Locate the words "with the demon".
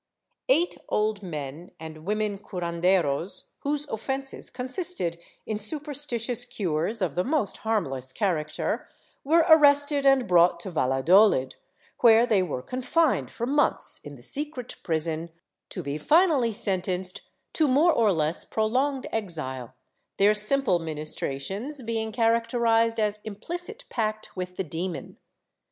24.35-25.19